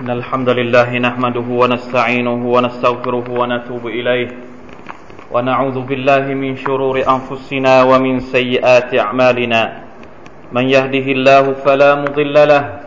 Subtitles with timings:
[0.00, 4.28] إن الحمد لله نحمده ونستعينه ونستغفره ونتوب إليه.
[5.32, 9.62] ونعوذ بالله من شرور أنفسنا ومن سيئات أعمالنا.
[10.52, 12.80] من يهده الله فلا مضل له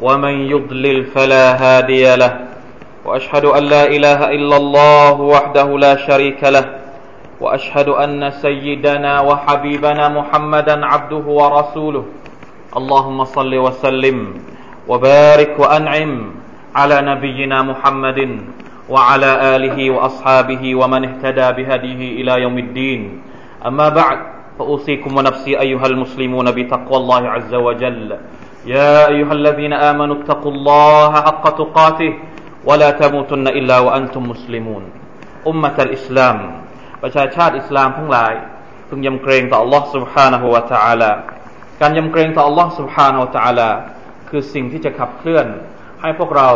[0.00, 2.32] ومن يضلل فلا هادي له.
[3.04, 6.66] وأشهد أن لا إله إلا الله وحده لا شريك له.
[7.40, 12.04] وأشهد أن سيدنا وحبيبنا محمدا عبده ورسوله.
[12.76, 14.18] اللهم صل وسلم
[14.88, 16.39] وبارك وأنعم.
[16.75, 18.19] على نبينا محمد
[18.89, 23.01] وعلى آله وأصحابه ومن اهتدى بهديه إلى يوم الدين
[23.65, 24.19] أما بعد
[24.59, 28.09] فأوصيكم ونفسي أيها المسلمون بتقوى الله عز وجل
[28.65, 32.13] يا أيها الذين آمنوا اتقوا الله حق تقاته
[32.65, 34.83] ولا تموتن إلا وأنتم مسلمون
[35.47, 36.39] أمة الإسلام
[37.03, 38.33] ประชาชาติอิสลามทั้งหลาย
[38.89, 41.11] พึงยำเกรงต่อ Allah سبحانه และ تعالى
[41.81, 43.69] การยำเกรงต่อ Allah سبحانه และ تعالى
[44.29, 45.47] คือสิ่งที่จะขับเคลื่อน
[46.01, 46.49] ให้พวกเรา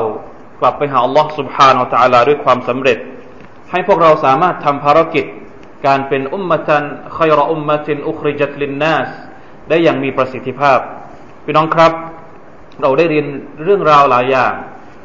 [0.62, 2.98] กลับไปหา Allah سبحانه และ تعالى ด้วยความสำเร็จ
[3.72, 5.26] ให้พวกเราสามารถทำภารกิจ
[5.88, 6.84] การเป็นอุมมะตัน
[7.18, 9.10] ขยรอุมมะตินอุคริจัตลินนัส
[9.70, 10.80] ได้อย่างมีประสิทธิภาพ
[11.44, 11.94] พี่น้องครับ
[12.82, 13.26] เราได้เรียน
[13.64, 14.54] เรื่องราวหลายอย่าง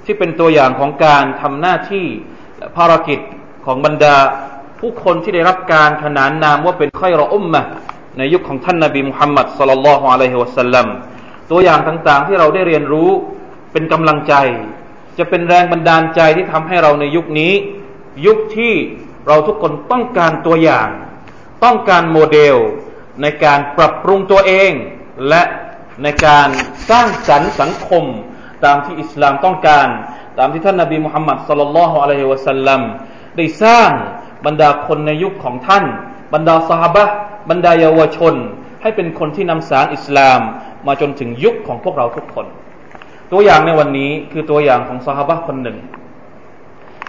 [0.04, 2.06] ที่เป็นตัวอย่างของการทำหน้าที่
[2.76, 3.18] ภารกิจ
[3.66, 4.16] ของบรรดา
[4.80, 7.62] ผู้คนที่ได้รับการขนานนามว่าเป็นค่อยรออุมมะ
[8.18, 10.86] ในยุคของท่านนาบีมุฮัมมัดสลลัลลอฮุอะลัยฮิวะสัลลัม
[11.50, 13.10] ตัวอย่างต่างๆที่เราได้เรียนรู้
[13.71, 14.33] เป็นกำลังใจ
[15.17, 17.53] จะเป็นแรงบันดาลใจที่ทำให้เราในยุคนี้
[18.25, 18.73] ยุคที่
[19.27, 20.89] เราทุกคนต้องการตัวอย่าง
[21.63, 22.57] ต้องการโมเดล
[23.21, 24.71] ในการปรับปรุงตัวเอง
[25.29, 25.41] และ
[26.03, 26.47] ในการ
[26.89, 28.03] สร้างสรรค์สังคม
[28.65, 29.87] ตามที่อิสลามต้องการ
[30.37, 32.81] ตามที่ท่านนาบีมุฮัมมัดสลลัลลอฮุอะลัยฮิวะสัลลัม
[33.37, 33.89] ได้สร้าง
[34.45, 35.85] บรรดาคนในยุคของท่าน
[36.33, 37.03] บรรดาสหบะ
[37.49, 38.33] บรรดาเยาวชน
[38.81, 40.39] ให้เป็นคนที่นำสารอิสลาม
[40.87, 42.45] มาจนถึงยุคของพวกเราทุกคน
[43.31, 45.77] ตัวอย่างในวันนี้คือตัวอย่างของสหบะคนหนึ่ง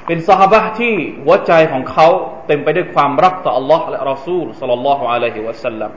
[0.07, 0.93] เป็นสหบะที่
[1.25, 2.07] หัวใจของเขา
[2.47, 5.93] เต็มไปด้วยความรักต่อ Allah และ Rasul สัลลัลลอฮุอะลัยฮิวะสัลลัม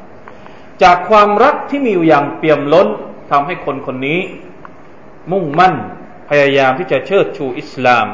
[0.83, 2.87] จากความรักที่มีอยู่อย่างเปี่ยมล้น
[3.31, 4.19] ทำให้คนคนนี้
[5.31, 5.75] มุ่งมั่น
[6.29, 8.07] พยายามที่จะเชิดชูอิสลาม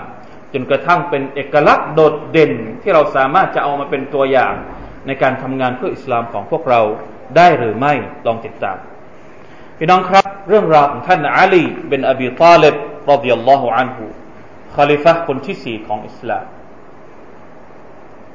[0.53, 4.53] จนกระทั่งเป็นเอกลักษณ์โดดเด่นที่เราสามารถจะเอามาเป็นตัวอย่าง
[5.07, 6.81] ในการทำงานเพื่ออิสลามของพวกเรา
[7.37, 7.93] ได้หรือไม่
[8.25, 8.77] ลองติดตาม
[9.81, 12.75] พี่น้องครับ เรื่องราวของท่านอาลีเป็นอบีตาเลบ
[13.11, 14.03] รดิยัลลอฮุอันฮู
[14.75, 16.45] คาลิฟะคนที่สี่ของอิสลาม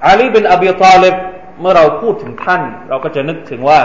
[0.06, 1.15] อาลีเป็นอบีตาเลบ
[1.60, 3.81] เมื่อเราพูดถึงท่าน เราก็จะนึกถึงว่า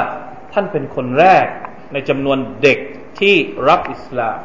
[0.53, 1.45] ท่านเป็นคนแรก
[1.93, 2.77] ในจำนวนเด็ก
[3.19, 3.35] ที่
[3.67, 4.39] รับอิสลาม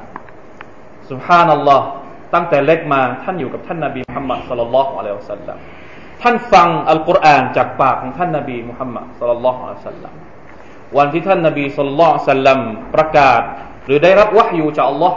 [1.11, 1.87] สุฮานัลลอฮ์
[2.35, 5.59] ตั้งแต่เล็กมาท่านอยู่กับท่านนาบีมุฮัมมัดสลลัลลอฮุอะลัยฮิวสัลลัม
[6.23, 10.15] ท่านฟังอัลกุรอานจากปากของท่านนาบีมุฮัมมัดสลลัลลอฮุอะลัยฮิวสัลลัม
[10.97, 12.61] วันที่ท่านนาบีสุลลัลละลัยฮิวสัลลัม
[12.95, 13.43] ประกาศ
[13.87, 15.13] หรือได้รับวะฮยูจากอัลลอฮ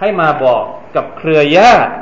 [0.00, 0.62] ให้มาบอก
[0.96, 1.92] กับเครือญาติ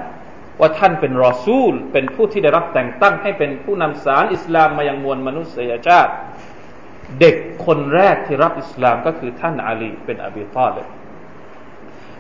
[0.60, 6.12] ว่าท่านเป็นรอซูล เป็นผู้ที่ได้รับแต่งตั้งให้เป็นผู้นำสารอิสลามมายังมวลมนุษยชาติ
[7.20, 7.36] เด็ก
[7.66, 10.86] คนแรกที่รับอิสลามก็คือท่านอาลีเป็นอบีตาเลบ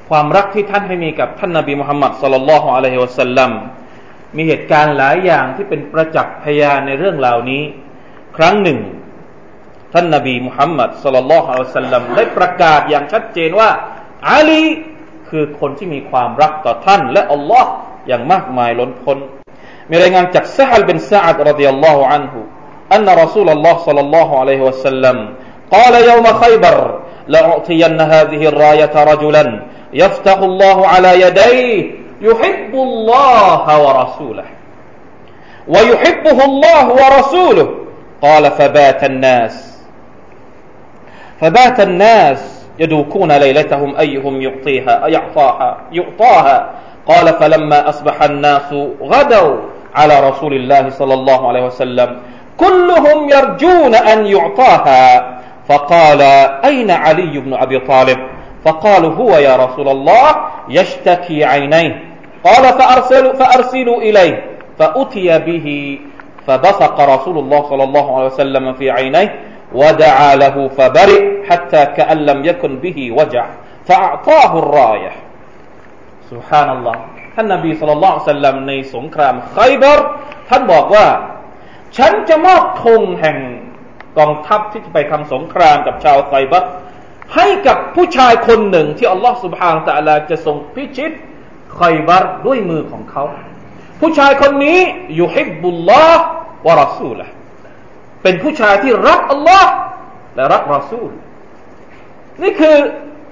[0.08, 3.50] ความรักที่ท่านให้มีกับท่านนาบีมุฮัมมัดสลลัลลอฮุอะลัยฮิวะสัลลัม
[4.36, 7.62] มีเหตุการณ์หลายอย่างที่เป็นประจักษ์พยานในเรื่องเหล่านี้
[8.36, 8.78] ครั้งหนึ่ง
[9.93, 13.69] ท่านนาบีมุฮัมมัดสลลัลลอฮุอะลัยฮิวะสัลลัมได้ประกาศอย่างชัดเจนว่า
[14.29, 14.63] อาลี
[15.29, 17.71] คือคนที่มีความรักต่อท่าน และอัลลอฮ์
[18.07, 19.17] อย่างมากมายล้นพ้น
[19.89, 22.41] มีรายงานจากซะฮัลบินซาอัดรดิยัลลอฮุอันฮุ
[22.91, 25.33] أن رسول الله صلى الله عليه وسلم
[25.71, 29.61] قال يوم خيبر لأعطين هذه الراية رجلا
[29.93, 31.91] يفتح الله على يديه
[32.21, 34.45] يحب الله ورسوله
[35.67, 37.69] ويحبه الله ورسوله
[38.21, 39.62] قال فبات الناس
[41.44, 46.70] فبات الناس يدوكون ليلتهم أيهم يعطيها يعطاها يعطاها.
[47.08, 49.56] قال فلما أصبح الناس غدوا
[49.94, 52.16] على رسول الله صلى الله عليه وسلم.
[52.56, 55.34] كلهم يرجون أن يعطاها.
[55.68, 56.22] فقال
[56.64, 58.18] أين علي بن أبي طالب؟
[58.64, 60.36] فقالوا هو يا رسول الله
[60.68, 62.04] يشتكي عينيه.
[62.44, 64.44] قال فأرسلوا, فأرسلوا إليه.
[64.78, 65.98] فأتي به
[66.46, 69.53] فبصق رسول الله صلى الله عليه وسلم في عينيه.
[69.79, 73.45] ودعا له فبرئ حتى كأن لم يكن به وجع
[73.87, 75.13] فأعطاه الراية
[76.29, 76.97] سبحان الله
[77.35, 80.07] ท่านนบีสุลต่านสัลลัมในสงครามไคเบอร์
[80.49, 81.05] ท่านบอกว่า
[81.97, 83.37] ฉันจะมอบธงแห่ง
[84.17, 86.69] กองทัพที่จะไปทำสงครามกับชาวไคเบอร์
[87.35, 91.11] ให้กับผู้ชายคนหนึ่งที่อัลลอฮฺสุบฮานตะลาจะทรงพิชิต
[91.75, 93.23] ไคบารด้วยมือของเขา
[93.99, 94.79] ผู้ชายคนนี้
[95.15, 96.23] อยู่ฮิบบุลลอฮ์
[96.67, 97.25] วะรัสูละ
[98.24, 99.70] เป็นผู้ชายที่รักอัลลอฮ์
[100.36, 101.10] และรักรัสูล
[102.42, 102.76] นี่คือ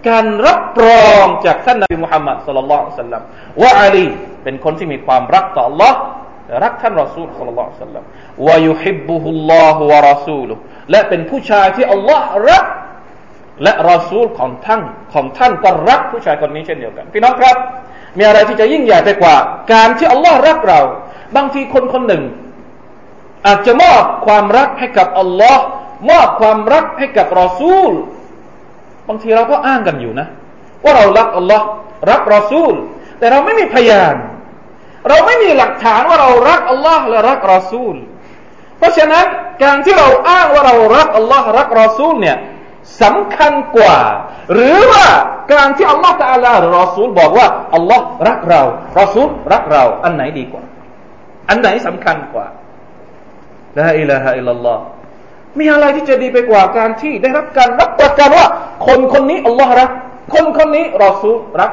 [0.08, 2.74] การรับรองจากท่านนบีมุฮัมมัดสุลลัล
[3.04, 3.22] สัลลัม
[3.62, 4.06] ว่าอาลี
[4.44, 5.92] เป็นคนที่มีความรักต่อ Allah
[6.64, 8.04] รักท่านรอซูลสุลลัลสัลลัม
[8.46, 10.54] วายุฮิบบุฮุลลอฮุวะรอซูลุ
[10.90, 12.64] และเป็นผู้ชายที่ Allah รัก
[13.62, 14.82] และรอซูลของท่าน
[15.14, 17.56] ของท่านก็รักผู้ชายคนนี้เช่นเดียวกัน พี่น้องครับ
[18.18, 19.36] มีอะไรที่จะยิ่งใหญ่ไปกว่า
[19.72, 20.80] การที่อัลลอฮ์รักเรา
[21.36, 22.22] บางทีคนคนหนึ่ง
[23.46, 25.64] อาจจะมอบความรักให้กับอัลลอฮ์
[26.10, 27.92] มอบความรักให้กับรอซูล
[29.08, 30.26] บางทีเราก็อ้างกันอยู่นะ
[30.82, 31.64] ว่าเรารักอัลลอฮ์
[32.10, 32.74] รักรอซูล
[33.18, 34.16] แต่เราไม่มีพยาน
[35.08, 37.94] เราไม่มีหลักฐานว่าเรารักอัลลอฮ์และรักรอซูล
[38.78, 39.26] เพราะฉะนั้น
[39.62, 42.36] การที่เราอ้างว่าเรารักอัลลอฮ์รักรอซูลเนี่ย
[43.02, 43.98] สำคัญกว่า
[44.52, 45.06] หรือว่า
[45.52, 48.62] การที่อัลลอฮฺตาลาหรือรอซูลบอกว่าอัลลอฮ์รักเรา
[48.98, 50.64] รอซูลรักเรา อันไหนดีกว่า
[51.48, 52.46] อันไหนสำคัญกว่า
[53.78, 54.82] ลาอิลาฮะอิลลัลลอฮ์
[55.58, 58.46] มีอะไรที่จะดีไปกว่าการที่ได้รับการรับประกันว่า
[58.86, 59.90] คนคนนี้อัลลอฮ์รัก
[60.34, 61.72] คนคนนี้รอซูลรัก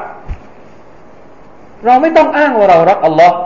[1.84, 3.36] เราไม่ต้องอ้างว่าเรารักอัลลอฮ์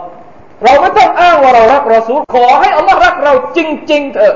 [0.63, 3.59] เราไม่ต้องอ้างว่าเรารักรอซูลขอให้อัลลอฮ์รักเราจ
[3.91, 4.35] ริง ๆ เถอะ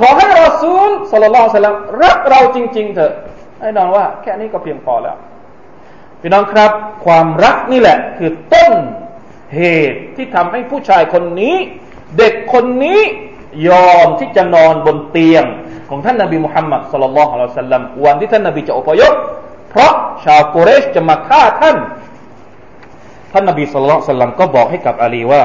[0.00, 3.12] ขอให้รอซูลสลลัลลอฮุซัลลัมรักเราจริง ๆ เถอะ
[3.60, 5.16] แน่นอนว่า แค่นี้ก็เพียงพอแล้ว
[6.20, 6.72] พี่น้องครับ
[7.06, 8.72] ความรักนี่แหละ คือต้น
[9.56, 11.56] เหตุที่ทำให้ผู้ชายคนนี้
[12.17, 13.01] เด็กคนนี้
[13.69, 15.45] ยอมที่จะนอนบนเตียง
[15.89, 19.13] ของท่านนาบีมุฮัมมัดสุลลัลลอฮุอะลัยฮิสัลลัมวันที่ท่านนาบีจะอพยพ
[19.69, 19.93] เพราะ
[20.25, 21.77] ชาวกุเรชจะมาฆ่าท่าน
[23.31, 25.43] ท่านนาบีสุลต่านก็บอกให้กับอาลีว่า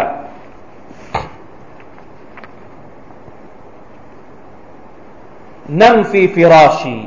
[5.69, 6.99] نم في فراشي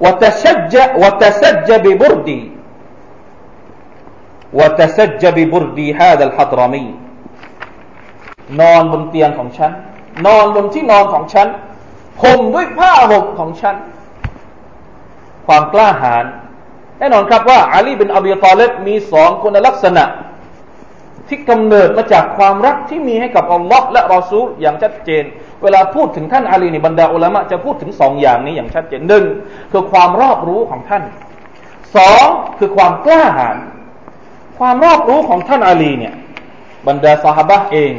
[0.00, 2.42] وتسج وتسج ببردي
[4.52, 6.86] وتسج ببردي هذا الحضرمي
[8.61, 9.71] นอนบนเตียงของฉัน
[10.25, 11.47] นอนบนที่นอนของฉัน
[12.21, 13.75] ห่มด้วยผ้าห่มของฉัน
[15.47, 16.25] ความกล้าหาญ
[16.99, 20.03] แน่นอนครับว่าอาลีบินอบีตาเลบมีสองคุณลักษณะ
[21.27, 25.23] ที่กำเนิดมาจากความรักที่มีให้กับอัลลอฮ์และรอซูลอย่างชัดเจน
[25.63, 29.25] เวลาพูดถึงท่านอาลีในบรรดาอุลามะจะพูดถึงสองอย่างนี้อย่างชัดเจนหนึ่ง
[29.71, 31.03] คือความรอบรู้ของท่าน
[31.95, 32.25] สอง
[32.59, 33.57] คือความกล้าหาญ
[34.59, 36.13] ความรอบรู้ของท่านอาลีเนี่ย
[36.87, 37.93] บรรดาสหบะเอง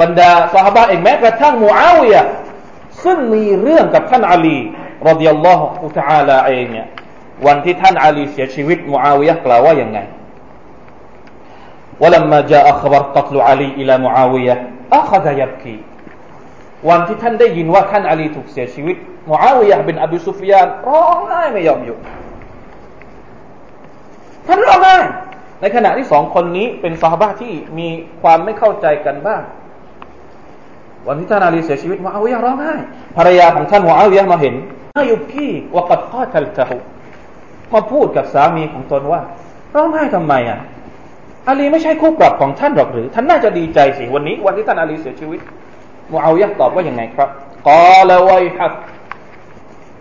[0.00, 2.22] บรรดาสหบะเองแม้กระทั่งมูอาวิยะ
[3.04, 4.58] ซึ่งมีเรื่องกับท่านอาลี
[5.08, 6.88] รดิยัลลอฮุตะอาลาเองเนี่ย
[7.46, 9.98] วันที่ท่านอาลีเสียชีวิตมูอาวิยะกล่าวว่าอย่างไง
[12.02, 14.56] ولما جاء خبر قتل علي إلى معاوية
[14.92, 15.76] أخذ يبكي
[16.88, 18.96] วันที่ท่านได้ยินว่าท่านอาลีถูกเสียชีวิต
[19.30, 21.98] มูอาวิยะบินอบูซุฟยานร้องไห้ไม่ยอมหยุด
[24.46, 24.96] ท่านร้องไห้
[25.60, 27.88] ในขณะที่สองคนนี้เป็นซาฮาบะที่มี
[28.22, 29.42] ความไม่เข้าใจกันบ้าง
[31.07, 32.73] วันที่ท่านอาลีเสียชีวิตมูอาวิยะร้องไห้
[33.17, 34.55] ภรรยาของท่านมูอาวิยะมาเห็น
[34.97, 36.77] อายุกี้ว่ากัดข้อทัลตะหุ
[37.73, 39.21] มาพูดกับสามีของตนว่า
[39.75, 40.59] ร้องไห้ทำไมอะ
[41.47, 45.39] อาลีไม่ใช่คู่ปรับของท่านหรอกหรือ ท่านน่าจะดีใจสิวันนี้ วันที่ท่านอาลีเสียชีวิต
[46.11, 47.29] มูอาวิยะตอบว่าอย่างไงครับ
[47.67, 48.73] กอละไวฮัก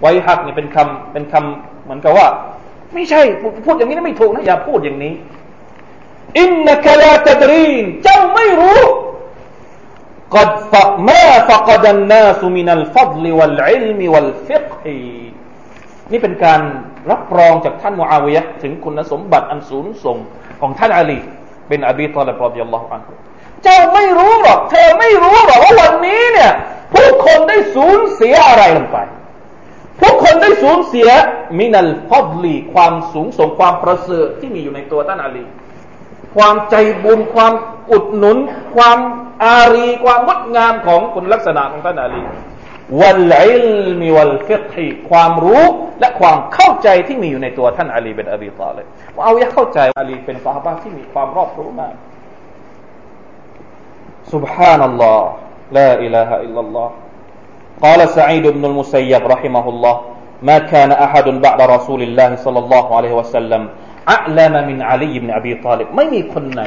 [0.01, 2.27] ไวฮักนี่เป็นคำเป็นคำเหมือนกับว่า
[2.95, 3.21] ไม่ใช่
[3.67, 5.13] พูดอย่างนี้ไม่ถูกนะอย่าพูดอย่างนี้
[6.39, 8.81] อินนักลาตดรีนเจ้าไม่รู้
[10.35, 14.97] กัดฟักมาฟักดันนาสุมินัลฟัดลิวัลอิลมิวัลฟิกฮี
[16.13, 16.61] นี่เป็นการ
[17.11, 20.19] รับรองจากท่านมูอาวิยะถึงคุณสมบัติอันสูงส่ง
[20.61, 21.19] ของท่านอาลี
[21.69, 23.01] เป็นอบีตอลบรอบิยัลลอฮุอัน
[23.65, 26.53] เจ้าไม่รู้หรอกเธอไม่รู้หรอกว่าวันนี้เนี่ย
[26.95, 28.99] ผู้คนได้สูญเสียอะไรลงไป
[30.01, 31.09] ผู้คนได้สูญเสีย
[31.59, 35.45] من الفضلความสูงส่งความประเสริฐที่มีอยู่ในตัวท่านอาลี
[36.36, 37.54] ความใจบุญความ
[37.92, 38.38] อุดหนุน
[38.76, 39.00] ความ
[39.46, 42.24] อารี ความงดงามของคุณลักษณะของท่านอาลี
[43.00, 43.66] วัลอิล
[44.02, 45.64] มีวัลฟิกฮีความรู้
[46.00, 51.96] และความเข้าใจที่มีอยู่ในตัวท่านอาลีเป็นอบีตาเลยว่าเอาอยากเข้าใจอาลีเป็นสาบะที่มีความรอบรู้มาก
[54.34, 55.22] سبحان الله
[55.78, 56.90] لا إله إلا الله
[57.86, 59.96] قال سعيد بن المسيب رحمه الله
[60.42, 63.62] ما كان أحد بعد رسول الله صلى الله عليه وسلم
[64.16, 66.64] أعلم من علي بن أبي طالب ไม่มีคนไหน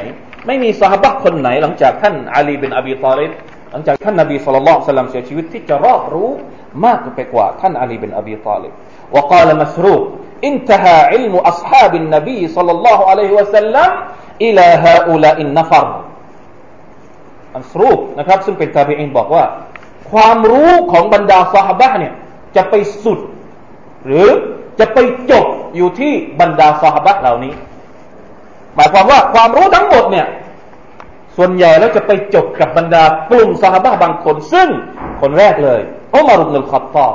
[0.47, 3.31] ไม่มีสหบะคนไหนหลังจากท่านอาลีบินอบีตาลิบ
[3.71, 6.29] หลังจากท่านนบีสุลต่านสัลลัมเสียชีวิตที่จะรอบรู้
[6.85, 8.73] มากไปกว่าท่านอาลีบินอบีตาลิบ
[9.15, 10.01] وقال مسروق
[10.49, 13.89] انتهى علم أصحاب النبي صلى الله عليه وسلم
[14.45, 15.85] إلى هؤلاء النفر
[17.55, 19.43] อันสรูปนะครับซึ่งเป็นตาบีอินบอกว่า
[20.11, 22.13] ความรู้ของบรรดาซาฮาบะเนี่ย
[22.55, 23.19] จะไปสุด
[24.05, 24.27] หรือ
[24.79, 24.97] จะไป
[25.31, 25.43] จบ บ
[25.76, 27.52] อยู่ที่บรรดาซาฮาบะเหล่านี้
[28.74, 30.26] หมายความว่าความรู้ทั้งหมดเนี่ย
[31.36, 34.68] ส่วนใหญ่แล้วจะไปจบกับบรรดากลุ่มซาฮาบะบางคน ซึ่ง
[35.20, 35.80] คนแรกเลย
[36.14, 37.14] อุมารอิบนุลขัตตาบ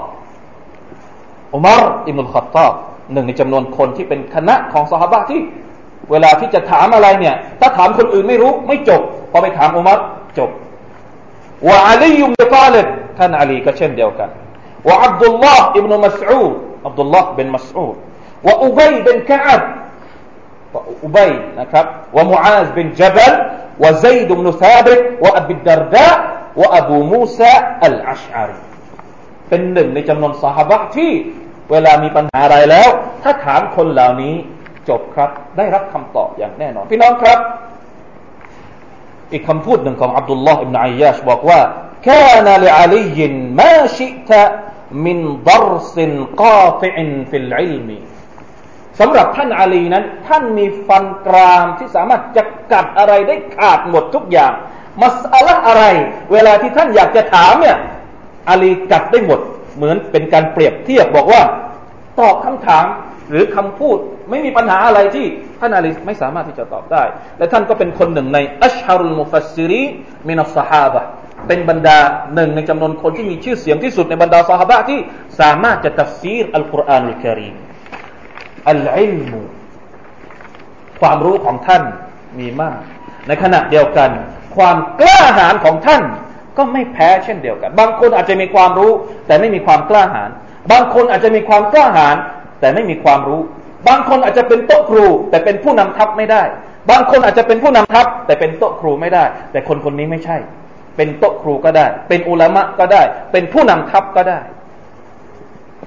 [1.54, 2.74] อุมารอิบนุลขัตตาบ
[3.14, 5.40] หนึ่งในจำนวนคนที่เป็นคณะของสหบะที่
[6.12, 9.02] เวลาที่จะถามอะไรเนี่ย ถ้าถามคนอื่นไม่รู้ไม่จบ
[9.32, 10.00] พอไปถามอุมัร
[10.38, 10.50] จบ
[11.68, 12.88] วะอาลียุมตาลิบ
[13.18, 14.30] ท่านอาลีก็เช่นเดียวกัน
[14.88, 16.54] วะอับดุลลอฮ์อิบนุมัสอูด
[16.88, 17.96] อับดุลลอฮ์เป็นมัสอูด
[18.47, 19.63] วะอุบัยเป็นกะอับ
[21.05, 21.87] อุบัยนะครับ
[22.17, 23.33] วะมุอาซเป็นจับล
[23.83, 26.09] วะซัยดบนุซาบิตวะอับิดดารดา
[26.61, 28.59] วะอบูมูซาอัลอัชอารี
[29.49, 31.13] เป็นหนึ่งในจำนวนสหบะที่
[31.71, 32.89] เวลามีปัญหาอะไรแล้ว
[33.23, 34.35] ถ้าถามคนเหล่านี้
[34.89, 37.39] จบครับ ได้รับคำตอบอย่างแน่นอน พี่น้องครับ
[39.33, 41.61] อีกคำพูดหนึ่งของอับดุลลอฮ์อิบนาอิยาชบอกว่า
[42.11, 43.21] كان لعلي
[43.61, 44.31] ما شئت
[45.07, 45.97] من ضرس
[46.43, 46.95] قاطع
[47.31, 47.89] في العلم
[49.00, 54.54] สำหรับท่านอาลีนั้น ท่านมีฟันกรามที่สามารถจะกัดอะไรได้ขาดหมดทุกอย่าง
[55.02, 55.84] مسألةอะไร
[56.32, 57.78] เวลาที่ท่านอยากจะถามเนี่ย
[58.50, 59.40] อาลีกัดได้หมด
[59.78, 61.42] เหมือนเป็นการเปรียบเทียบบอกว่า
[62.20, 62.86] ตอบคำถาม
[63.30, 63.98] หรือคำพูด
[64.30, 65.26] ไม่มีปัญหาอะไรที่
[65.60, 67.04] ท่านอาลีไม่สามารถที่จะตอบได้
[67.38, 71.02] และท่านก็เป็นคนหนึ่งในأشهر المفسرين من الصحابة
[71.48, 72.00] เป็นบรรดา
[72.36, 75.00] หนึ่งในจำนวนคนที่มีชื่อเสียงที่สุดในบรรดาซาฮาบะที่
[75.40, 77.56] สามารถจะตัฟซีรอัลกุรอานอัลกิริม
[78.70, 79.42] العلم
[81.02, 81.84] ความรู้ของท่าน
[82.40, 82.80] มีมาก
[83.28, 84.10] ในขณะเดียวกัน
[84.56, 86.02] ความกล้าหาญของท่าน
[86.58, 88.92] ก็ไม่แพ้เช่นเดียวกัน บางคนอาจจะมีความรู้
[89.28, 90.30] แต่ไม่มีความกล้าหาญ
[90.72, 92.16] บางคนอาจจะมีความกล้าหาญ
[92.60, 93.42] แต่ไม่มีความรู้
[93.88, 96.44] บางคนอาจจะเป็นโต๊ะครู แต่เป็นผู้นำทัพไม่ได้
[96.90, 100.38] บางคนอาจจะเป็นผู้นำทัพ แต่เป็นโต๊ะครูไม่ได้ แต่คนคนนี้ไม่ใช่
[100.98, 104.40] เป็นโต๊ะครูก็ได้ เป็นอุลามะก็ได้ เป็นผู้นำทัพก็ได้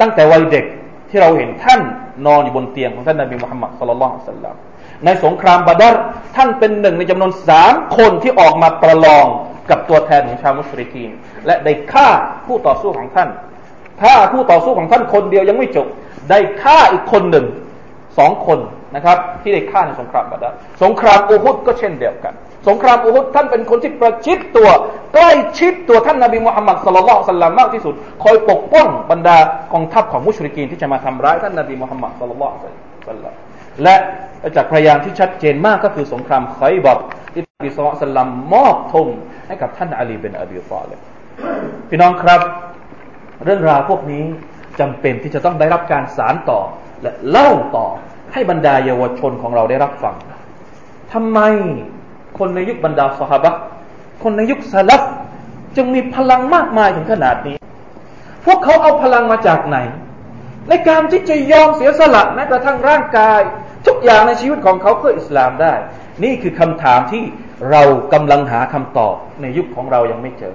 [0.00, 0.64] ตั้งแต่วัยเด็ก
[1.10, 1.80] ที่เราเห็นท่าน
[2.26, 4.56] นอนอยู่บนเตียงของท่านนบีมุฮัมมัดสุลลัลสัลลัม
[5.04, 5.94] ในสงครามบาดร
[6.36, 9.26] ท่านเป็นหนึ่งในจำนวนสามคนที่ออกมาประลอง
[9.70, 11.10] กับตัวแทนของชาวมุสลิม
[11.46, 12.08] และได้ฆ่า
[12.46, 13.28] ผู้ต่อสู้ของท่าน
[14.02, 15.86] ถ้าผู้ต่อสู้ของท่านคนเดียวยังไม่จบ
[16.30, 17.46] ได้ฆ่าอีกคนหนึ่ง
[18.18, 18.58] สองคน
[18.94, 20.52] นะครับ ที่ได้ฆ่าในสงครามบาดร
[20.82, 22.34] สงครามอูฮุดก็เช่นเดียวกัน
[22.68, 24.68] สงครามอูฮุดท่านเป็นคนที่ประชิดตัว
[25.14, 29.36] ใกล้ชิดตัวท่านนาบีมุฮัมมัดสุลลัลสัลลัมมากที่สุด คอยปกป้องบรรดา
[29.72, 32.54] กองทัพของมุชริกีนที่จะมาทำร้ายท่านนาบีมุฮัมมัดสุลลัล
[33.10, 33.34] สัลลัม
[33.82, 33.96] และ
[34.56, 36.98] จากพยานที่ชัดเจนมากก็คือสงครามไคบับ
[37.32, 39.08] ที่นบีสุลต่านมอบธง
[39.46, 41.00] ให้กับท่านอาลีเป็นอบีตาเลย
[41.88, 42.40] พี่น้องครับ
[43.44, 44.24] เรื่องราวพวกนี้
[44.80, 46.60] จำเป็นที่จะต้องได้รับการสารต่อ
[47.02, 47.86] และเล่าต่อ
[48.32, 50.14] ให้บรรดาเยาวชนของเราได้รับฟัง
[51.12, 51.40] ทำไม
[52.38, 53.52] คนในยุคบรรดาสหบะ
[54.22, 55.02] คนในยุคสลับ
[55.76, 57.56] จึงมีพลังมากมายถึงขนาดนี้
[58.44, 59.78] พวกเขาเอาพลังมาจากไหน
[60.68, 63.40] ในการที่จะยอมเสียสละแม้กระทั่งร่างกาย
[63.86, 65.74] ทุกอย่างในชีวิตของเขาเพื่ออิสลามได้
[66.24, 67.22] นี่คือคำถามที่
[67.70, 70.54] เรากำลังหาคำตอบในยุคของเรายังไม่เจอ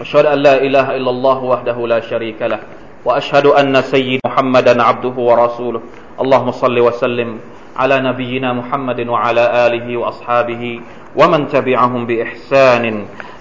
[0.00, 2.60] أشهد أن لا إله إلا الله وحده لا شريك له
[3.04, 5.80] وأشهد أن سيد محمدا عبده ورسوله.
[6.22, 7.38] اللهم صل وسلم
[7.76, 10.80] على نبينا محمد وعلى آله وأصحابه
[11.16, 12.84] ومن تبعهم بإحسان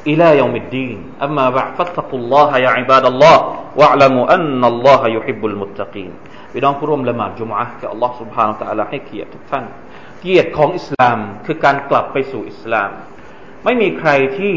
[0.08, 0.98] إلى يوم الدين.
[1.22, 3.38] أما بعد فاتقوا الله يا عباد الله
[3.76, 6.12] واعلموا أن الله يحب المتقين.
[6.56, 8.86] بدون فروم لما الجمعة الله سبحانه และ
[11.64, 12.92] قلب بيسو إسلام
[13.64, 14.56] ไม่มีใครที่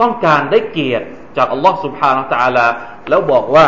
[0.00, 2.66] ต้องการได้เกียรติ จากอัลลอฮ์สุบฮานาตะอลา
[3.08, 3.66] แล้วบอกว่า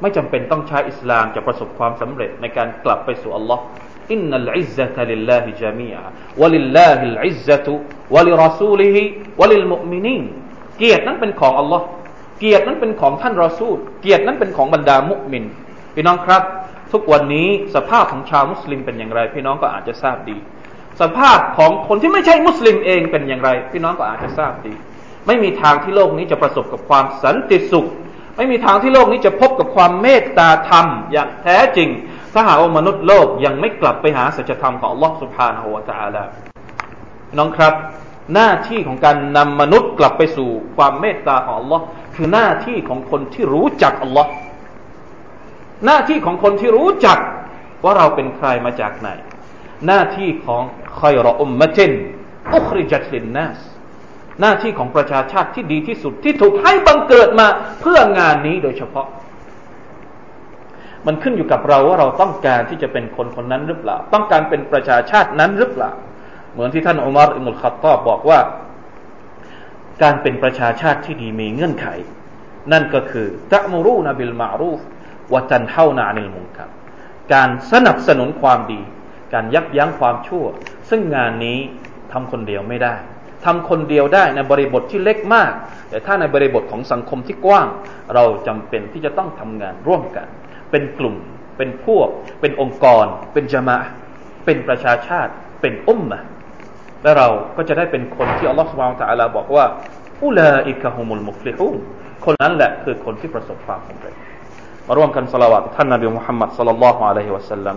[0.00, 3.62] ไม่จำเป็นต้องใช้อิสลามจะประสบความสำเร็จในการกลับไปสู่อัลลอฮ์
[4.12, 7.74] إن العزة لله جميعا ولله العزة
[8.14, 9.02] ولرسوله
[9.40, 10.24] وللمؤمنين
[10.78, 11.84] เกียรตินั้นเป็นของอัลลอฮ์
[12.38, 15.44] เกียรตินั้นเป็นของท่านรอซูล เกียรตินั้นเป็นของบรรดามุมิน
[15.94, 16.42] พี่น้องครับ
[16.92, 20.36] ทุกวันนี้สภาพของชาวมุสลิมเป็นอย่างไร พี่น้องก็อาจจะทราบดี
[21.00, 24.74] สภาพของคนที่ไม่ใช่มุสลิมเองเป็นอย่างไร พี่น้องก็อาจจะทราบดี
[25.26, 27.86] ไม่มีทางที่โลกนี้จะประสบกับความสันติสุข
[28.36, 31.88] ไม่มีทางที่โลกนี้จะพบกับความเมตตาธรรมอย่างแท้จริง
[32.32, 36.24] ถ้าหากว่ามนุษย์โลกยังไม่กลับไปหาสัจธรรมของอัลลอฮ์สุบฮานาหัวตาลา
[37.38, 37.74] น้องครับ
[38.34, 44.30] หน้าที่ของการนำมนุษย์กลับไปสู่ความเมตตาของอัลลอฮ์คือหน้าที่ของคนที่รู้จักอัลลอฮ์
[45.86, 47.18] หน้าที่ของคนที่รู้จัก
[47.84, 49.08] ว่าเราเป็นใครมาจากไหน
[49.86, 50.62] หน้าที่ของ
[50.98, 51.92] คอยรออุมมะจิน
[52.54, 53.58] อุคริจัตลินนัส
[54.40, 57.46] หน้าที่ของประชาชาติที่ดีที่สุดที่ถูกให้บังเกิดมา
[57.80, 59.06] เพื่องานนี้โดยเฉพาะ
[61.06, 65.90] มันขึ้นอยู่กับเราว่าเราต้องการที่จะเป็นคนคนนั้นหรือเปล่า ต้องการเป็นประชาชาตินั้นหรือเปล่า
[66.52, 68.38] เหมือนที่ท่านอุมารอิมุลขัตตอบบอกว่า
[70.02, 71.86] การเป็นประชาชาติที่ดีมีเงื่อนไข
[72.72, 74.80] นั่นก็คือตะมูรูนบิลมารูฟ
[75.32, 76.70] วะตันเท่านานิลมุนครับ
[77.32, 78.80] การสนับสนุนความดี
[79.32, 80.44] การยับยั้งความชั่ว
[80.90, 81.58] ซึ่งงานนี้
[82.12, 82.94] ทำคนเดียวไม่ได้
[83.44, 85.52] ทำคนเดียวได้ในบริบทที่เล็กมาก
[85.90, 87.66] แต่ถ้าในบริบทของสังคมที่กว้าง
[88.14, 90.26] เราจำเป็นที่จะต้องทำงานร่วมกัน
[90.70, 91.16] เป็นกลุ่ม
[91.56, 92.08] เป็นพวก
[92.40, 93.76] เป็นองค์กร เป็นจามะ
[94.44, 96.20] เป็นประชาชาติ เป็นอุมมะ
[97.02, 99.64] และเราก็จะได้เป็นคนที่อัลลอฮฺสุบานตะอัลาบอกว่า
[100.24, 101.76] อุลาอิกะฮุมุลมุฟลิฮูน
[102.24, 104.14] คนนั้นแหละคือคนที่ประสบความสำเร็จ
[104.86, 107.76] มาร่วมกันสละวะท่านนบีมุฮัมมัดสัลลัลลอฮุอะลัยฮิวะสัลลัม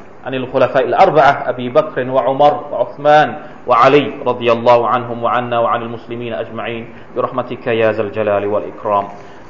[0.25, 3.35] عن الخلفاء الأربعة أبي بكر وعمر وعثمان
[3.67, 6.87] وعلي رضي الله عنهم وعنا وعن المسلمين أجمعين.
[7.15, 9.05] برحمتك يا ذا الجلال والإكرام.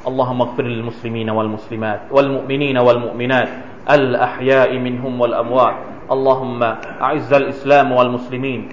[0.08, 3.48] اللهم اغفر للمسلمين والمسلمات والمؤمنين والمؤمنات
[3.90, 5.74] الأحياء منهم والأموات.
[6.12, 6.62] اللهم
[7.00, 8.68] أعز الإسلام والمسلمين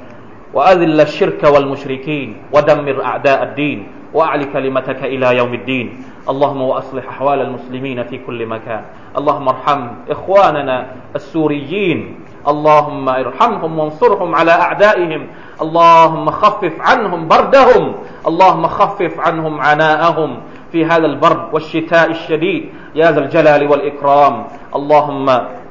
[0.53, 5.87] وأذل الشرك والمشركين ودمر أعداء الدين وأعل كلمتك إلى يوم الدين.
[6.29, 8.83] اللهم وأصلح أحوال المسلمين في كل مكان.
[9.17, 12.19] اللهم ارحم إخواننا السوريين.
[12.47, 15.27] اللهم ارحمهم وانصرهم على أعدائهم.
[15.61, 17.95] اللهم خفف عنهم بردهم.
[18.27, 22.69] اللهم خفف عنهم عناءهم في هذا البرد والشتاء الشديد.
[22.95, 24.45] يا ذا الجلال والإكرام.
[24.75, 25.27] اللهم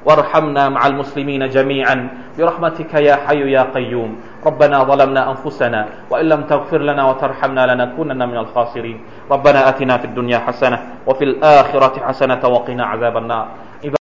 [0.07, 2.09] وارحمنا مع المسلمين جميعا.
[2.39, 4.11] برحمتك يا حي يا قيوم.
[4.47, 5.81] ربنا ظلمنا أنفسنا
[6.11, 8.99] وإن لم تغفر لنا وترحمنا لنكونن من الخاسرين.
[9.31, 13.47] ربنا آتنا في الدنيا حسنة وفي الآخرة حسنة وقنا عذاب النار.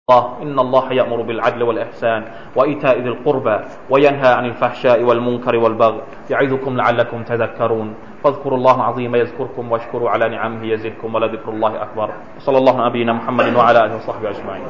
[0.05, 2.21] الله إن الله يأمر بالعدل والإحسان
[2.55, 3.57] وإيتاء ذي القربى
[3.89, 6.01] وينهى عن الفحشاء والمنكر والبغي.
[6.29, 7.93] يعظكم لعلكم تذكرون.
[8.23, 12.09] فاذكروا الله العظيم يذكركم واشكروا على نعمه يزدكم ولذكر الله أكبر.
[12.39, 14.65] صلى الله على نبينا محمد وعلى آله وصحبه أجمعين.